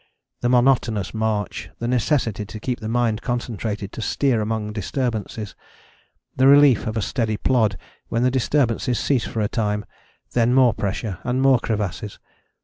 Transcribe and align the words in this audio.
The 0.39 0.49
monotonous 0.49 1.13
march: 1.13 1.69
the 1.77 1.87
necessity 1.87 2.43
to 2.43 2.59
keep 2.59 2.79
the 2.79 2.89
mind 2.89 3.21
concentrated 3.21 3.91
to 3.91 4.01
steer 4.01 4.41
amongst 4.41 4.73
disturbances: 4.73 5.53
the 6.35 6.47
relief 6.47 6.87
of 6.87 6.97
a 6.97 7.03
steady 7.03 7.37
plod 7.37 7.77
when 8.07 8.23
the 8.23 8.31
disturbances 8.31 8.97
cease 8.97 9.27
for 9.27 9.41
a 9.41 9.47
time: 9.47 9.85
then 10.31 10.55
more 10.55 10.73
pressure 10.73 11.19
and 11.23 11.39
more 11.43 11.59
crevasses. 11.59 12.17